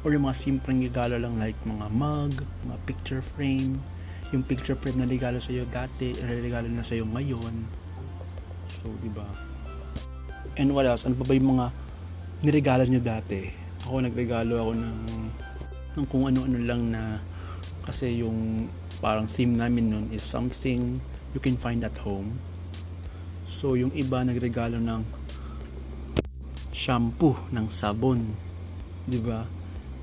Or 0.01 0.11
yung 0.11 0.25
mga 0.25 0.37
simpleng 0.37 0.81
regalo 0.81 1.15
lang 1.15 1.37
like 1.37 1.57
mga 1.63 1.87
mug, 1.93 2.33
mga 2.67 2.77
picture 2.89 3.23
frame. 3.23 3.77
Yung 4.35 4.43
picture 4.43 4.75
frame 4.75 5.03
na 5.03 5.07
regalo 5.07 5.37
sa'yo 5.39 5.67
dati, 5.69 6.11
regalo 6.19 6.67
na 6.67 6.83
sa'yo 6.83 7.07
ngayon. 7.07 7.55
So, 8.67 8.91
di 8.99 9.11
ba? 9.11 9.27
And 10.59 10.75
what 10.75 10.83
else? 10.83 11.07
Ano 11.07 11.15
pa 11.15 11.25
ba 11.27 11.33
yung 11.37 11.55
mga 11.55 11.65
niregalo 12.43 12.83
nyo 12.83 12.99
dati? 12.99 13.47
Ako 13.87 14.03
nagregalo 14.03 14.53
ako 14.59 14.71
ng, 14.75 14.97
ng 15.95 16.05
kung 16.11 16.23
ano-ano 16.27 16.57
lang 16.59 16.81
na 16.91 17.01
kasi 17.85 18.21
yung 18.21 18.69
parang 19.01 19.25
theme 19.25 19.57
namin 19.57 19.89
nun 19.89 20.05
is 20.13 20.21
something 20.21 21.01
you 21.33 21.41
can 21.41 21.57
find 21.57 21.81
at 21.81 21.95
home. 22.01 22.37
So 23.45 23.73
yung 23.73 23.91
iba 23.97 24.21
nagregalo 24.21 24.79
ng 24.79 25.01
shampoo 26.71 27.37
ng 27.51 27.67
sabon 27.69 28.31
di 29.05 29.19
ba? 29.21 29.45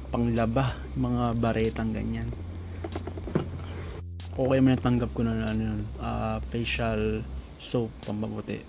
Panglaba 0.09 0.79
mga 0.97 1.37
baretang 1.37 1.93
ganyan. 1.93 2.33
Okay 4.39 4.59
man 4.63 4.79
natanggap 4.79 5.11
ko 5.19 5.27
na 5.27 5.51
ano 5.51 5.63
yun 5.75 5.81
uh, 5.99 6.39
facial 6.47 7.27
soap 7.59 7.91
pambabuti 8.07 8.63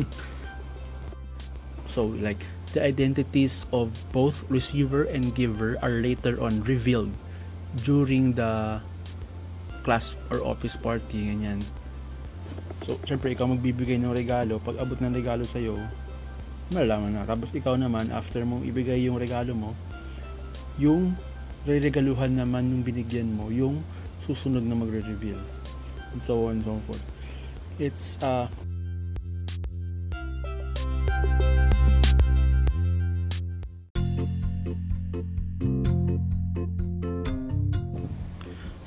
so 1.92 2.08
like 2.24 2.40
the 2.72 2.80
identities 2.80 3.68
of 3.72 3.92
both 4.12 4.44
receiver 4.48 5.04
and 5.04 5.36
giver 5.36 5.76
are 5.84 6.00
later 6.00 6.40
on 6.40 6.64
revealed 6.64 7.12
during 7.84 8.32
the 8.32 8.80
class 9.84 10.16
or 10.32 10.40
office 10.44 10.76
party, 10.76 11.32
ganyan. 11.32 11.60
So, 12.82 12.98
syempre, 13.06 13.30
ikaw 13.32 13.46
magbibigay 13.46 13.98
ng 14.00 14.10
regalo. 14.10 14.58
Pag 14.58 14.80
abot 14.82 14.98
ng 14.98 15.14
regalo 15.14 15.46
sa'yo, 15.46 15.78
malalaman 16.74 17.14
na. 17.14 17.22
Tapos, 17.28 17.54
ikaw 17.54 17.78
naman, 17.78 18.10
after 18.10 18.42
mo 18.42 18.64
ibigay 18.64 19.06
yung 19.06 19.20
regalo 19.20 19.54
mo, 19.54 19.70
yung 20.80 21.14
re-regaluhan 21.62 22.34
naman 22.34 22.72
yung 22.72 22.82
binigyan 22.82 23.28
mo, 23.30 23.52
yung 23.52 23.86
susunod 24.26 24.64
na 24.66 24.74
magre-reveal. 24.74 25.38
And 26.10 26.20
so 26.20 26.50
on 26.50 26.58
and 26.58 26.64
so 26.66 26.74
forth. 26.88 27.04
It's, 27.78 28.18
uh, 28.18 28.50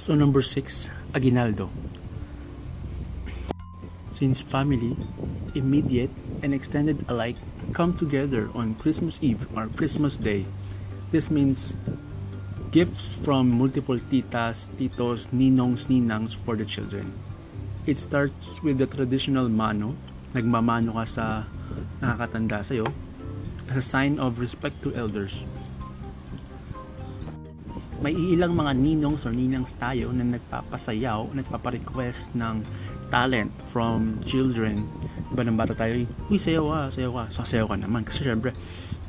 So 0.05 0.13
number 0.13 0.45
6, 0.45 0.85
Aguinaldo. 1.17 1.73
Since 4.13 4.45
family, 4.45 4.93
immediate 5.57 6.13
and 6.45 6.53
extended 6.53 7.01
alike 7.09 7.41
come 7.73 7.97
together 7.97 8.53
on 8.53 8.77
Christmas 8.77 9.17
Eve 9.25 9.49
or 9.57 9.65
Christmas 9.73 10.21
Day, 10.21 10.45
this 11.09 11.33
means 11.33 11.73
gifts 12.69 13.17
from 13.25 13.49
multiple 13.49 13.97
titas, 13.97 14.69
titos, 14.77 15.25
ninongs, 15.33 15.89
ninangs 15.89 16.37
for 16.37 16.53
the 16.53 16.69
children. 16.69 17.09
It 17.89 17.97
starts 17.97 18.61
with 18.61 18.77
the 18.77 18.85
traditional 18.85 19.49
mano, 19.49 19.97
nagmamano 20.37 21.01
ka 21.01 21.05
sa 21.09 21.25
nakakatanda 22.05 22.61
sa'yo, 22.61 22.93
as 23.73 23.81
a 23.81 23.81
sign 23.81 24.21
of 24.21 24.37
respect 24.37 24.85
to 24.85 24.93
elders. 24.93 25.49
May 28.05 28.13
ilang 28.13 28.53
mga 28.53 28.77
ninongs 28.77 29.25
or 29.25 29.33
ninangs 29.33 29.73
tayo 29.81 30.13
na 30.13 30.37
nagpapasayaw, 30.37 31.33
nagpaparequest 31.41 32.37
ng 32.37 32.61
talent 33.09 33.49
from 33.73 34.21
children. 34.21 34.85
Diba 35.33 35.41
ng 35.41 35.57
bata 35.57 35.73
tayo, 35.73 36.05
uy, 36.29 36.37
sayaw 36.37 36.69
ka, 36.69 37.01
sayaw 37.01 37.11
ka. 37.17 37.23
So, 37.33 37.41
sayaw 37.41 37.65
ka 37.65 37.81
naman. 37.81 38.05
Kasi 38.05 38.21
syempre, 38.21 38.53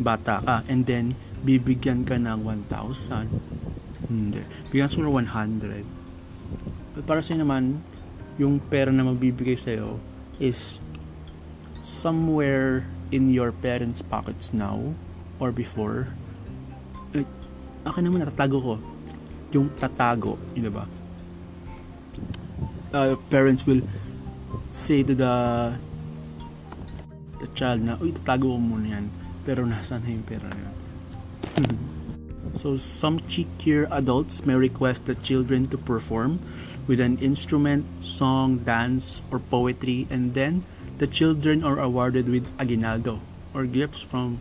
bata 0.00 0.40
ka. 0.40 0.64
And 0.64 0.88
then, 0.88 1.12
bibigyan 1.44 2.08
ka 2.08 2.16
ng 2.16 2.40
1,000. 2.40 4.08
Hindi. 4.08 4.40
Bigyan 4.72 4.88
siguro 4.88 5.12
100. 5.12 6.96
But 6.96 7.04
para 7.04 7.20
sa'yo 7.20 7.44
naman, 7.44 7.84
yung 8.40 8.64
pera 8.64 8.88
na 8.88 9.04
magbibigay 9.04 9.60
sa'yo 9.60 10.00
is 10.40 10.80
somewhere 11.84 12.88
in 13.12 13.28
your 13.28 13.52
parents' 13.52 14.00
pockets 14.00 14.56
now 14.56 14.96
or 15.36 15.52
before. 15.52 16.16
Akin 17.86 18.02
naman 18.02 18.26
natatago 18.26 18.58
ko. 18.58 18.74
Yung 19.54 19.70
tatago, 19.78 20.34
yun 20.58 20.74
ba? 20.74 20.90
Uh, 22.90 23.14
parents 23.30 23.62
will 23.62 23.86
say 24.74 25.06
to 25.06 25.14
the 25.14 25.34
the 27.38 27.48
child 27.54 27.86
na, 27.86 27.94
uy, 28.02 28.10
tatago 28.10 28.50
ko 28.50 28.58
muna 28.58 28.98
yan. 28.98 29.06
Pero 29.46 29.62
nasaan 29.62 30.02
na 30.02 30.10
yung 30.10 30.26
pera 30.26 30.50
na 30.50 30.58
yun? 30.58 30.76
so, 32.60 32.74
some 32.74 33.22
cheekier 33.30 33.86
adults 33.94 34.42
may 34.42 34.58
request 34.58 35.06
the 35.06 35.14
children 35.14 35.70
to 35.70 35.78
perform 35.78 36.42
with 36.90 36.98
an 36.98 37.22
instrument, 37.22 37.86
song, 38.02 38.66
dance, 38.66 39.22
or 39.30 39.38
poetry, 39.38 40.10
and 40.10 40.34
then 40.34 40.66
the 40.98 41.06
children 41.06 41.62
are 41.62 41.78
awarded 41.78 42.26
with 42.26 42.46
aguinaldo, 42.58 43.20
or 43.54 43.66
gifts 43.66 44.02
from 44.02 44.40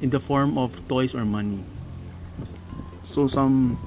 in 0.00 0.10
the 0.10 0.18
form 0.18 0.56
of 0.56 0.82
toys 0.88 1.14
or 1.14 1.24
money. 1.24 1.62
So 3.02 3.26
some 3.26 3.78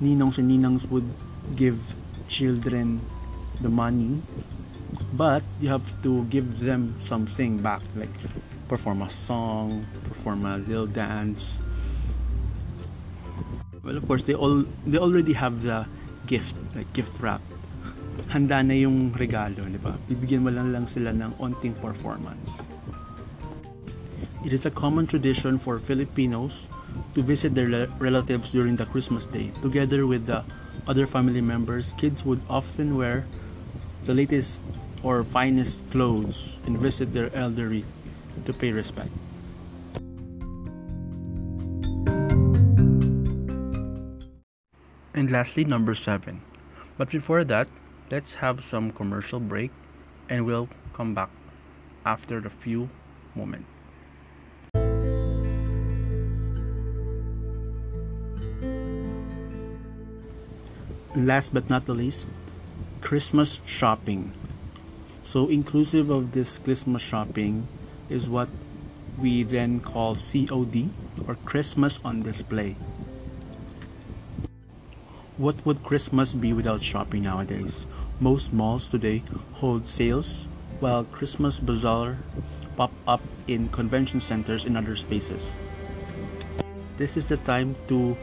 ninongs 0.00 0.38
and 0.38 0.50
ninangs 0.50 0.88
would 0.90 1.08
give 1.56 1.94
children 2.28 3.00
the 3.60 3.68
money, 3.68 4.22
but 5.12 5.42
you 5.60 5.68
have 5.68 5.86
to 6.02 6.24
give 6.30 6.60
them 6.60 6.94
something 6.98 7.58
back, 7.58 7.82
like 7.96 8.12
perform 8.68 9.02
a 9.02 9.10
song, 9.10 9.86
perform 10.04 10.46
a 10.46 10.58
little 10.58 10.86
dance. 10.86 11.58
Well, 13.82 13.96
of 13.96 14.06
course, 14.06 14.22
they 14.22 14.34
all 14.34 14.64
they 14.86 14.98
already 14.98 15.32
have 15.32 15.62
the 15.62 15.86
gift, 16.26 16.54
like 16.76 16.92
gift 16.92 17.16
wrap. 17.20 17.40
Handa 18.28 18.60
na 18.60 18.76
yung 18.76 19.16
regalo, 19.16 19.64
di 19.64 19.80
ba? 19.80 19.96
Bibigyan 20.04 20.44
mo 20.44 20.52
lang 20.52 20.68
lang 20.68 20.84
sila 20.84 21.16
ng 21.16 21.40
onting 21.40 21.72
performance. 21.80 22.60
It 24.44 24.52
is 24.52 24.68
a 24.68 24.70
common 24.70 25.08
tradition 25.08 25.56
for 25.56 25.80
Filipinos 25.80 26.68
to 27.14 27.22
visit 27.22 27.54
their 27.54 27.86
relatives 27.98 28.52
during 28.52 28.76
the 28.76 28.86
Christmas 28.86 29.26
day. 29.26 29.50
Together 29.62 30.06
with 30.06 30.26
the 30.26 30.44
other 30.86 31.06
family 31.06 31.40
members, 31.40 31.92
kids 31.94 32.24
would 32.24 32.40
often 32.48 32.96
wear 32.96 33.26
the 34.04 34.14
latest 34.14 34.62
or 35.02 35.22
finest 35.22 35.88
clothes 35.90 36.56
and 36.66 36.78
visit 36.78 37.12
their 37.12 37.34
elderly 37.34 37.84
to 38.44 38.52
pay 38.52 38.72
respect. 38.72 39.10
And 45.14 45.30
lastly, 45.30 45.64
number 45.64 45.94
seven. 45.94 46.42
But 46.96 47.10
before 47.10 47.44
that, 47.44 47.68
let's 48.10 48.34
have 48.34 48.64
some 48.64 48.92
commercial 48.92 49.40
break 49.40 49.70
and 50.28 50.46
we'll 50.46 50.68
come 50.92 51.14
back 51.14 51.30
after 52.04 52.40
the 52.40 52.50
few 52.50 52.88
moments. 53.34 53.77
Last 61.26 61.52
but 61.52 61.68
not 61.68 61.86
the 61.86 61.94
least, 61.94 62.28
Christmas 63.00 63.58
shopping. 63.66 64.32
So, 65.22 65.48
inclusive 65.48 66.10
of 66.10 66.32
this 66.32 66.58
Christmas 66.58 67.02
shopping 67.02 67.66
is 68.08 68.28
what 68.28 68.48
we 69.18 69.42
then 69.42 69.80
call 69.80 70.14
COD 70.14 70.90
or 71.26 71.34
Christmas 71.44 72.00
on 72.04 72.22
display. 72.22 72.76
What 75.36 75.64
would 75.66 75.82
Christmas 75.82 76.34
be 76.34 76.52
without 76.52 76.82
shopping 76.82 77.24
nowadays? 77.24 77.86
Most 78.20 78.52
malls 78.52 78.88
today 78.88 79.22
hold 79.54 79.86
sales 79.86 80.46
while 80.80 81.04
Christmas 81.04 81.60
bazaar 81.60 82.18
pop 82.76 82.92
up 83.06 83.22
in 83.46 83.68
convention 83.70 84.20
centers 84.20 84.64
and 84.64 84.76
other 84.76 84.94
spaces. 84.94 85.52
This 86.96 87.16
is 87.16 87.26
the 87.26 87.36
time 87.38 87.76
to 87.88 88.16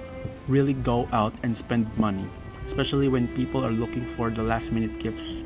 really 0.47 0.73
go 0.73 1.07
out 1.11 1.33
and 1.43 1.57
spend 1.57 1.91
money 1.97 2.27
especially 2.65 3.07
when 3.07 3.29
people 3.37 3.61
are 3.61 3.73
looking 3.73 4.03
for 4.17 4.33
the 4.33 4.41
last 4.41 4.73
minute 4.73 4.97
gifts 4.97 5.45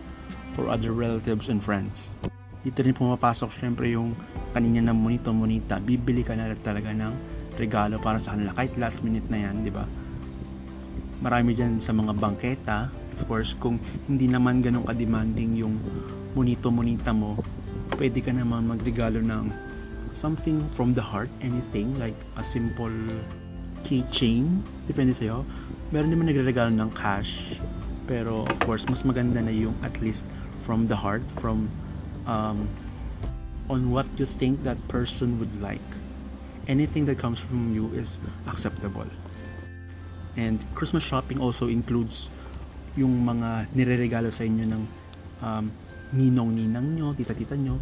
for 0.56 0.72
other 0.72 0.96
relatives 0.96 1.52
and 1.52 1.60
friends. 1.60 2.12
Dito 2.64 2.84
rin 2.84 2.96
pumapasok 2.96 3.56
syempre 3.56 3.96
yung 3.96 4.16
kanina 4.52 4.92
na 4.92 4.96
monito 4.96 5.32
monita, 5.32 5.80
bibili 5.80 6.24
ka 6.24 6.36
na 6.36 6.52
talaga 6.60 6.92
ng 6.92 7.14
regalo 7.56 8.00
para 8.00 8.20
sa 8.20 8.36
kanila 8.36 8.56
kahit 8.56 8.76
last 8.80 9.04
minute 9.04 9.28
na 9.28 9.48
yan, 9.48 9.64
di 9.64 9.72
ba? 9.72 9.88
Marami 11.20 11.52
dyan 11.56 11.84
sa 11.84 11.92
mga 11.92 12.16
bangketa, 12.16 12.92
of 13.20 13.22
course, 13.28 13.52
kung 13.60 13.80
hindi 14.08 14.28
naman 14.28 14.64
ganun 14.64 14.88
ka-demanding 14.88 15.60
yung 15.60 15.76
monito-monita 16.36 17.12
mo, 17.12 17.40
pwede 18.00 18.24
ka 18.24 18.32
naman 18.32 18.68
magregalo 18.68 19.20
ng 19.20 19.52
something 20.16 20.64
from 20.76 20.96
the 20.96 21.04
heart, 21.04 21.32
anything, 21.44 21.92
like 22.00 22.16
a 22.40 22.44
simple 22.44 22.92
keychain, 23.84 24.64
depende 24.88 25.16
sa'yo 25.16 25.44
meron 25.90 26.10
naman 26.14 26.30
nagre-regalo 26.30 26.70
ng 26.74 26.92
cash 26.94 27.58
pero 28.10 28.46
of 28.46 28.58
course 28.66 28.86
mas 28.90 29.06
maganda 29.06 29.42
na 29.42 29.54
yung 29.54 29.74
at 29.86 29.94
least 30.02 30.26
from 30.66 30.86
the 30.90 30.98
heart 30.98 31.26
from 31.42 31.70
um, 32.30 32.70
on 33.70 33.94
what 33.94 34.06
you 34.18 34.26
think 34.26 34.62
that 34.66 34.78
person 34.90 35.38
would 35.38 35.54
like 35.62 35.84
anything 36.70 37.06
that 37.06 37.18
comes 37.18 37.42
from 37.42 37.74
you 37.74 37.90
is 37.98 38.22
acceptable 38.46 39.08
and 40.38 40.62
Christmas 40.78 41.02
shopping 41.02 41.42
also 41.42 41.66
includes 41.68 42.30
yung 42.98 43.26
mga 43.26 43.70
nire-regalo 43.74 44.30
sa 44.30 44.46
inyo 44.46 44.66
ng 44.66 44.84
um, 45.42 45.66
ninong-ninang 46.10 46.98
nyo, 46.98 47.08
tita-tita 47.14 47.54
nyo 47.54 47.78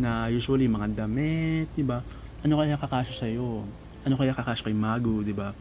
na 0.00 0.32
usually 0.32 0.64
mga 0.64 1.04
damit, 1.04 1.68
di 1.76 1.84
ba? 1.84 2.00
Ano 2.40 2.56
kaya 2.56 2.80
kakasya 2.80 3.14
sa 3.14 3.26
iyo? 3.28 3.68
Ano 4.00 4.16
kaya 4.16 4.32
kakasya 4.32 4.72
kay 4.72 4.76
Magu, 4.76 5.20
di 5.20 5.36
ba? 5.36 5.52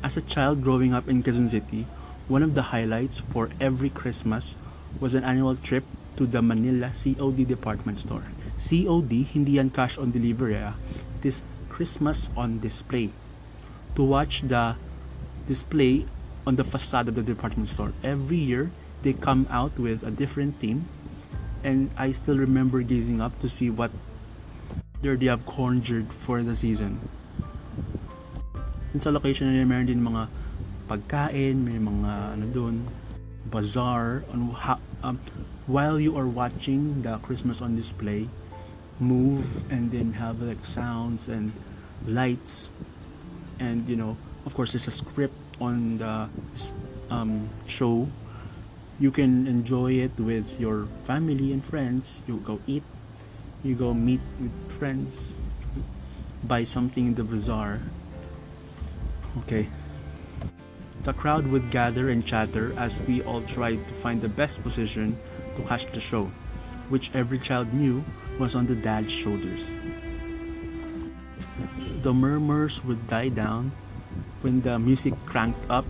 As 0.00 0.16
a 0.16 0.22
child 0.22 0.62
growing 0.62 0.94
up 0.94 1.08
in 1.08 1.24
Quezon 1.24 1.50
City, 1.50 1.84
one 2.28 2.44
of 2.44 2.54
the 2.54 2.70
highlights 2.70 3.18
for 3.18 3.50
every 3.60 3.90
Christmas 3.90 4.54
was 5.00 5.12
an 5.12 5.24
annual 5.24 5.56
trip 5.56 5.82
to 6.16 6.24
the 6.24 6.40
Manila 6.40 6.92
COD 6.94 7.44
department 7.44 7.98
store. 7.98 8.22
COD, 8.56 9.26
hindi 9.26 9.58
yan 9.58 9.70
cash 9.70 9.98
on 9.98 10.12
delivery, 10.12 10.56
ah. 10.56 10.74
it 11.18 11.26
is 11.26 11.42
Christmas 11.68 12.30
on 12.36 12.60
display. 12.60 13.10
To 13.96 14.04
watch 14.04 14.42
the 14.46 14.76
display 15.48 16.06
on 16.46 16.54
the 16.54 16.64
facade 16.64 17.08
of 17.08 17.16
the 17.16 17.22
department 17.22 17.68
store. 17.68 17.92
Every 18.04 18.38
year, 18.38 18.70
they 19.02 19.14
come 19.14 19.48
out 19.50 19.78
with 19.78 20.06
a 20.06 20.12
different 20.12 20.60
theme, 20.60 20.86
and 21.64 21.90
I 21.98 22.12
still 22.12 22.38
remember 22.38 22.82
gazing 22.82 23.20
up 23.20 23.34
to 23.42 23.48
see 23.48 23.68
what 23.68 23.90
they 25.02 25.26
have 25.26 25.44
conjured 25.44 26.12
for 26.14 26.42
the 26.42 26.54
season. 26.54 27.02
Dun 28.92 29.00
sa 29.00 29.12
location 29.12 29.52
na 29.52 29.64
meron 29.68 29.86
din 29.86 30.00
mga 30.00 30.32
pagkain, 30.88 31.60
may 31.60 31.76
mga 31.76 32.38
ano 32.38 32.46
doon, 32.48 32.76
bazaar, 33.48 34.24
on 34.32 34.56
ha, 34.56 34.80
um, 35.04 35.20
while 35.68 36.00
you 36.00 36.16
are 36.16 36.28
watching 36.28 37.04
the 37.04 37.20
Christmas 37.20 37.60
on 37.60 37.76
display, 37.76 38.28
move 38.96 39.68
and 39.68 39.92
then 39.92 40.16
have 40.16 40.40
like 40.40 40.64
sounds 40.64 41.28
and 41.28 41.52
lights. 42.08 42.72
And 43.60 43.84
you 43.90 43.98
know 43.98 44.16
of 44.46 44.54
course 44.54 44.72
there's 44.72 44.88
a 44.88 44.94
script 44.94 45.36
on 45.60 45.98
the 45.98 46.32
um, 47.12 47.50
show. 47.66 48.08
You 48.98 49.12
can 49.12 49.46
enjoy 49.46 50.02
it 50.02 50.16
with 50.18 50.58
your 50.58 50.88
family 51.04 51.52
and 51.52 51.62
friends. 51.62 52.22
You 52.26 52.40
go 52.40 52.58
eat 52.66 52.82
you 53.62 53.74
go 53.74 53.92
meet 53.92 54.22
with 54.38 54.54
friends 54.78 55.34
buy 56.44 56.62
something 56.62 57.08
in 57.08 57.14
the 57.14 57.24
bazaar 57.24 57.80
Okay. 59.44 59.68
The 61.04 61.12
crowd 61.12 61.46
would 61.46 61.70
gather 61.70 62.10
and 62.10 62.24
chatter 62.24 62.74
as 62.76 63.00
we 63.02 63.22
all 63.22 63.42
tried 63.42 63.86
to 63.88 63.94
find 63.94 64.20
the 64.20 64.28
best 64.28 64.62
position 64.62 65.16
to 65.56 65.62
catch 65.62 65.90
the 65.92 66.00
show, 66.00 66.30
which 66.88 67.10
every 67.14 67.38
child 67.38 67.72
knew 67.72 68.04
was 68.38 68.54
on 68.54 68.66
the 68.66 68.74
dad's 68.74 69.12
shoulders. 69.12 69.64
The 72.02 72.12
murmurs 72.12 72.84
would 72.84 73.06
die 73.06 73.28
down 73.30 73.72
when 74.42 74.62
the 74.62 74.78
music 74.78 75.14
cranked 75.26 75.58
up, 75.70 75.86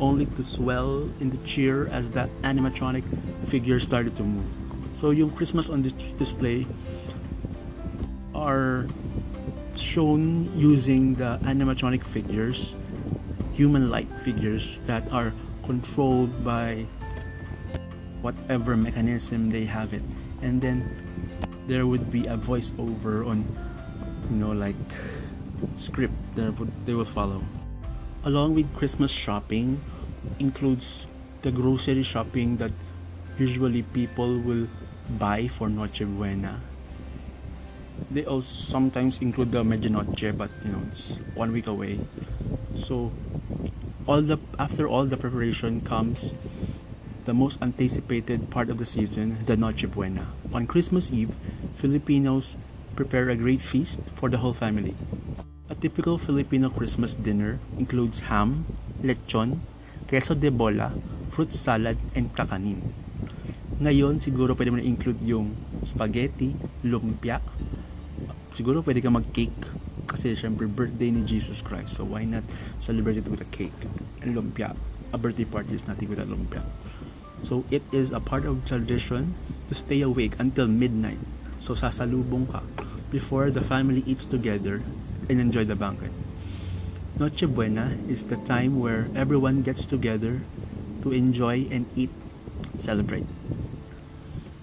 only 0.00 0.26
to 0.26 0.44
swell 0.44 1.08
in 1.20 1.30
the 1.30 1.38
cheer 1.44 1.88
as 1.88 2.10
the 2.10 2.28
animatronic 2.42 3.04
figure 3.44 3.80
started 3.80 4.14
to 4.16 4.22
move. 4.22 4.46
So 4.94 5.10
yung 5.10 5.30
Christmas 5.30 5.68
on 5.70 5.82
display 6.18 6.66
are 8.34 8.86
shown 9.88 10.52
using 10.52 11.16
the 11.16 11.40
animatronic 11.48 12.04
figures, 12.04 12.76
human-like 13.56 14.12
figures 14.20 14.84
that 14.84 15.00
are 15.08 15.32
controlled 15.64 16.44
by 16.44 16.84
whatever 18.20 18.76
mechanism 18.76 19.48
they 19.48 19.64
have 19.64 19.96
it. 19.96 20.04
And 20.44 20.60
then 20.60 20.84
there 21.66 21.86
would 21.86 22.12
be 22.12 22.28
a 22.28 22.36
voiceover 22.36 23.24
on 23.24 23.48
you 24.28 24.36
know 24.36 24.52
like 24.52 24.76
script 25.76 26.14
that 26.36 26.52
they 26.84 26.92
will 26.92 27.08
follow. 27.08 27.40
Along 28.24 28.54
with 28.54 28.68
Christmas 28.76 29.10
shopping 29.10 29.80
includes 30.38 31.06
the 31.40 31.50
grocery 31.50 32.02
shopping 32.02 32.58
that 32.58 32.72
usually 33.38 33.82
people 33.82 34.36
will 34.40 34.68
buy 35.16 35.48
for 35.48 35.68
Noche 35.68 36.04
Buena. 36.04 36.60
They 38.10 38.24
also 38.24 38.48
sometimes 38.48 39.18
include 39.18 39.52
the 39.52 39.62
Medianoche, 39.62 40.36
but 40.36 40.50
you 40.64 40.72
know 40.72 40.82
it's 40.88 41.20
one 41.34 41.52
week 41.52 41.66
away. 41.66 42.00
So 42.76 43.12
all 44.06 44.22
the 44.22 44.38
after 44.58 44.88
all 44.88 45.04
the 45.04 45.16
preparation 45.16 45.82
comes 45.82 46.32
the 47.28 47.36
most 47.36 47.60
anticipated 47.60 48.48
part 48.48 48.70
of 48.70 48.78
the 48.80 48.88
season, 48.88 49.44
the 49.44 49.56
Noche 49.56 49.84
Buena. 49.84 50.32
On 50.52 50.66
Christmas 50.66 51.12
Eve, 51.12 51.36
Filipinos 51.76 52.56
prepare 52.96 53.28
a 53.28 53.36
great 53.36 53.60
feast 53.60 54.00
for 54.16 54.32
the 54.32 54.38
whole 54.40 54.54
family. 54.56 54.96
A 55.68 55.76
typical 55.76 56.16
Filipino 56.16 56.72
Christmas 56.72 57.12
dinner 57.12 57.60
includes 57.76 58.32
ham, 58.32 58.64
lechon, 59.04 59.60
queso 60.08 60.32
de 60.32 60.48
bola, 60.48 60.96
fruit 61.28 61.52
salad, 61.52 62.00
and 62.16 62.32
kakanin. 62.32 62.80
Ngayon, 63.78 64.18
siguro 64.18 64.56
pwede 64.56 64.72
mo 64.72 64.80
na-include 64.80 65.20
yung 65.28 65.52
spaghetti, 65.84 66.56
lumpia. 66.82 67.44
Siguro 68.58 68.82
pwede 68.82 68.98
ka 68.98 69.06
mag-cake 69.06 69.70
kasi 70.10 70.34
syempre 70.34 70.66
birthday 70.66 71.14
ni 71.14 71.22
Jesus 71.22 71.62
Christ. 71.62 71.94
So 71.94 72.02
why 72.02 72.26
not 72.26 72.42
celebrate 72.82 73.22
it 73.22 73.30
with 73.30 73.38
a 73.38 73.46
cake 73.54 73.86
and 74.18 74.34
lumpia? 74.34 74.74
A 75.14 75.18
birthday 75.20 75.46
party 75.46 75.78
is 75.78 75.86
nothing 75.86 76.10
without 76.10 76.26
lumpia. 76.26 76.66
So 77.46 77.62
it 77.70 77.86
is 77.94 78.10
a 78.10 78.18
part 78.18 78.42
of 78.42 78.66
tradition 78.66 79.38
to 79.70 79.78
stay 79.78 80.02
awake 80.02 80.34
until 80.42 80.66
midnight. 80.66 81.22
So 81.62 81.78
sasalubong 81.78 82.50
ka 82.50 82.66
before 83.14 83.54
the 83.54 83.62
family 83.62 84.02
eats 84.10 84.26
together 84.26 84.82
and 85.30 85.38
enjoy 85.38 85.62
the 85.62 85.78
banquet. 85.78 86.10
Noche 87.14 87.46
Buena 87.46 87.94
is 88.10 88.26
the 88.26 88.42
time 88.42 88.82
where 88.82 89.06
everyone 89.14 89.62
gets 89.62 89.86
together 89.86 90.42
to 91.06 91.14
enjoy 91.14 91.70
and 91.70 91.86
eat, 91.94 92.10
celebrate. 92.74 93.30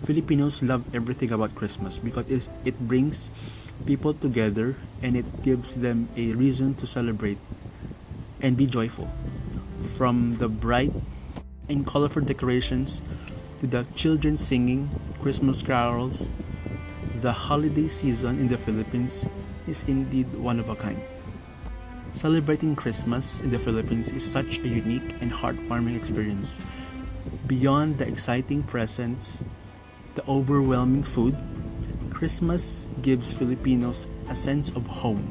Filipinos 0.03 0.59
love 0.59 0.83
everything 0.91 1.31
about 1.31 1.55
Christmas 1.55 2.03
because 2.03 2.51
it 2.67 2.75
brings 2.83 3.31
people 3.85 4.13
together 4.13 4.75
and 5.01 5.15
it 5.15 5.43
gives 5.43 5.75
them 5.75 6.09
a 6.15 6.33
reason 6.33 6.75
to 6.75 6.87
celebrate 6.87 7.37
and 8.41 8.57
be 8.57 8.65
joyful. 8.65 9.09
From 9.97 10.37
the 10.37 10.47
bright 10.47 10.93
and 11.69 11.85
colorful 11.85 12.21
decorations 12.21 13.01
to 13.61 13.67
the 13.67 13.85
children 13.95 14.37
singing 14.37 14.89
Christmas 15.21 15.61
carols, 15.61 16.29
the 17.21 17.31
holiday 17.31 17.87
season 17.87 18.39
in 18.39 18.47
the 18.47 18.57
Philippines 18.57 19.25
is 19.67 19.83
indeed 19.87 20.31
one 20.35 20.59
of 20.59 20.69
a 20.69 20.75
kind. 20.75 21.01
Celebrating 22.11 22.75
Christmas 22.75 23.41
in 23.41 23.51
the 23.51 23.59
Philippines 23.59 24.11
is 24.11 24.23
such 24.23 24.59
a 24.59 24.67
unique 24.67 25.15
and 25.21 25.31
heartwarming 25.31 25.97
experience. 25.97 26.59
Beyond 27.47 27.97
the 27.97 28.07
exciting 28.07 28.63
presents, 28.63 29.43
the 30.15 30.23
overwhelming 30.27 31.03
food, 31.03 31.35
Christmas 32.15 32.87
gives 33.01 33.33
Filipinos 33.33 34.07
a 34.29 34.35
sense 34.37 34.71
of 34.71 34.87
home. 34.87 35.27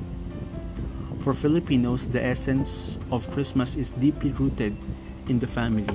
For 1.25 1.33
Filipinos, 1.33 2.09
the 2.09 2.23
essence 2.23 2.99
of 3.11 3.25
Christmas 3.31 3.75
is 3.75 3.93
deeply 3.93 4.33
rooted 4.33 4.77
in 5.27 5.41
the 5.41 5.47
family. 5.47 5.89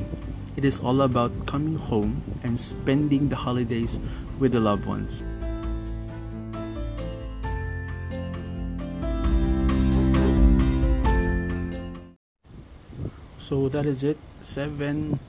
It 0.58 0.66
is 0.66 0.80
all 0.80 1.04
about 1.04 1.46
coming 1.46 1.76
home 1.76 2.24
and 2.42 2.60
spending 2.60 3.30
the 3.30 3.36
holidays 3.36 4.00
with 4.40 4.54
the 4.54 4.60
loved 4.60 4.88
ones. 4.88 5.22
So 13.38 13.70
that 13.70 13.86
is 13.86 14.04
it. 14.04 14.18
Seven 14.42 15.20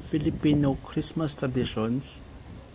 Filipino 0.00 0.78
Christmas 0.82 1.34
traditions 1.34 2.20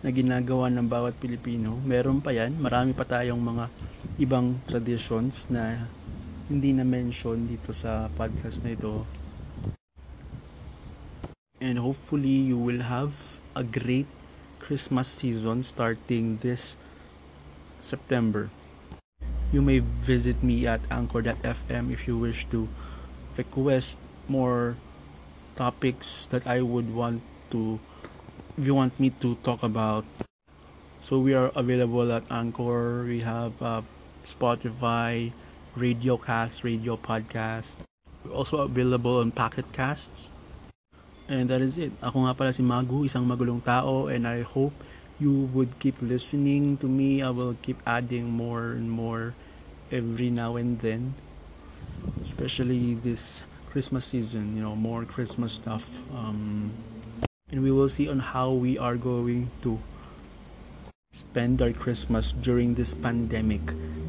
na 0.02 0.10
ginagawa 0.10 0.68
ng 0.68 0.86
bawat 0.90 1.14
Pilipino. 1.22 1.78
Meron 1.86 2.18
pa 2.18 2.34
yan. 2.34 2.58
Marami 2.58 2.92
pa 2.92 3.06
tayong 3.06 3.38
mga 3.38 3.70
ibang 4.18 4.58
traditions 4.66 5.46
na 5.48 5.86
hindi 6.50 6.74
na 6.74 6.82
mention 6.82 7.46
dito 7.46 7.70
sa 7.70 8.10
podcast 8.12 8.60
na 8.66 8.74
ito 8.74 9.06
and 11.62 11.78
hopefully 11.78 12.42
you 12.50 12.58
will 12.58 12.82
have 12.82 13.38
a 13.54 13.62
great 13.62 14.10
Christmas 14.58 15.06
season 15.06 15.62
starting 15.62 16.42
this 16.42 16.74
September. 17.78 18.50
You 19.54 19.62
may 19.62 19.78
visit 19.78 20.42
me 20.42 20.66
at 20.66 20.82
anchor.fm 20.90 21.92
if 21.94 22.10
you 22.10 22.18
wish 22.18 22.50
to 22.50 22.66
request 23.38 24.02
more 24.26 24.74
topics 25.54 26.26
that 26.34 26.42
I 26.46 26.66
would 26.66 26.90
want 26.90 27.22
to 27.54 27.78
if 28.56 28.66
you 28.66 28.74
want 28.74 28.98
me 29.00 29.10
to 29.20 29.36
talk 29.42 29.62
about. 29.62 30.04
So 31.00 31.18
we 31.18 31.34
are 31.34 31.50
available 31.56 32.12
at 32.12 32.24
Anchor. 32.30 33.04
We 33.04 33.20
have 33.20 33.60
uh, 33.62 33.82
Spotify, 34.24 35.32
Radio 35.74 36.16
Cast, 36.16 36.62
Radio 36.62 36.96
Podcast. 36.96 37.76
We're 38.24 38.36
also 38.36 38.58
available 38.58 39.18
on 39.18 39.32
Pocket 39.32 39.72
Casts. 39.72 40.30
And 41.28 41.48
that 41.50 41.60
is 41.60 41.78
it. 41.78 41.92
Ako 42.02 42.28
nga 42.28 42.34
pala 42.36 42.52
si 42.52 42.62
Magu, 42.62 43.08
isang 43.08 43.24
magulong 43.24 43.64
tao 43.64 44.06
and 44.06 44.28
I 44.28 44.44
hope 44.44 44.76
you 45.18 45.48
would 45.56 45.78
keep 45.80 45.96
listening 46.02 46.76
to 46.78 46.86
me. 46.86 47.22
I 47.22 47.30
will 47.30 47.56
keep 47.62 47.80
adding 47.86 48.30
more 48.30 48.76
and 48.76 48.90
more 48.92 49.34
every 49.90 50.30
now 50.30 50.60
and 50.60 50.78
then. 50.78 51.14
Especially 52.20 52.94
this 52.94 53.42
Christmas 53.70 54.04
season, 54.12 54.54
you 54.54 54.62
know, 54.62 54.76
more 54.76 55.06
Christmas 55.08 55.56
stuff. 55.56 55.88
Um, 56.12 56.76
and 57.52 57.62
we 57.62 57.70
will 57.70 57.88
see 57.88 58.08
on 58.08 58.18
how 58.18 58.50
we 58.50 58.78
are 58.78 58.96
going 58.96 59.50
to 59.62 59.78
spend 61.12 61.60
our 61.60 61.72
Christmas 61.72 62.32
during 62.32 62.74
this 62.74 62.94
pandemic. 62.94 63.60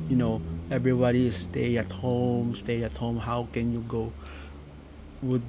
You 0.08 0.16
know, 0.16 0.42
everybody 0.72 1.28
is 1.28 1.36
stay 1.36 1.78
at 1.78 1.92
home, 1.92 2.56
stay 2.56 2.84
at 2.84 2.96
home. 2.98 3.20
How 3.20 3.48
can 3.52 3.74
you 3.74 3.84
go? 3.84 4.14
Would 5.22 5.44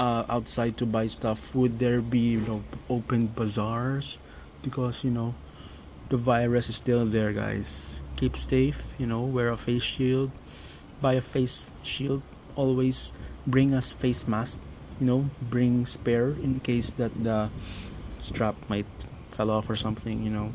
uh, 0.00 0.24
outside 0.28 0.76
to 0.78 0.86
buy 0.86 1.06
stuff, 1.06 1.54
would 1.54 1.78
there 1.78 2.00
be 2.00 2.18
you 2.18 2.40
know 2.40 2.64
open 2.88 3.28
bazaars? 3.28 4.18
Because 4.62 5.04
you 5.04 5.10
know 5.10 5.34
the 6.08 6.16
virus 6.16 6.68
is 6.68 6.76
still 6.76 7.04
there, 7.04 7.32
guys. 7.32 8.00
Keep 8.16 8.36
safe. 8.38 8.82
You 8.98 9.06
know, 9.06 9.20
wear 9.22 9.50
a 9.50 9.56
face 9.56 9.82
shield, 9.82 10.30
buy 11.00 11.14
a 11.14 11.20
face 11.20 11.68
shield. 11.82 12.22
Always 12.56 13.12
bring 13.46 13.74
us 13.74 13.92
face 13.92 14.26
mask. 14.28 14.58
You 15.00 15.06
know, 15.06 15.30
bring 15.42 15.86
spare 15.86 16.30
in 16.30 16.60
case 16.60 16.90
that 16.98 17.12
the 17.22 17.50
strap 18.18 18.54
might 18.68 18.86
fall 19.30 19.50
off 19.50 19.68
or 19.68 19.76
something. 19.76 20.22
You 20.22 20.30
know, 20.30 20.52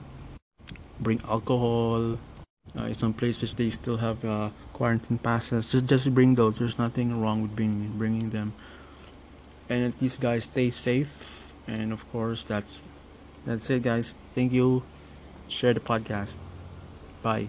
bring 1.00 1.22
alcohol. 1.28 2.18
Uh, 2.78 2.94
some 2.94 3.14
places 3.14 3.56
they 3.56 3.70
still 3.72 3.98
have 3.98 4.24
uh, 4.24 4.50
quarantine 4.74 5.18
passes. 5.18 5.72
Just 5.72 5.86
just 5.88 6.14
bring 6.14 6.36
those. 6.36 6.60
There's 6.60 6.78
nothing 6.78 7.20
wrong 7.20 7.42
with 7.42 7.56
bringing 7.56 7.98
bringing 7.98 8.30
them 8.30 8.54
and 9.70 9.94
these 10.00 10.18
guys 10.18 10.46
stay 10.46 10.72
safe 10.72 11.54
and 11.68 11.94
of 11.94 12.10
course 12.12 12.44
that's 12.44 12.82
that's 13.46 13.70
it 13.70 13.84
guys 13.84 14.16
thank 14.34 14.52
you 14.52 14.84
share 15.48 15.74
the 15.74 15.80
podcast 15.80 16.38
bye 17.22 17.48